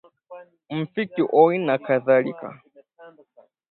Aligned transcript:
[muʃikiθi] 0.75 1.57
na 1.67 1.75
kadhalika 1.85 2.47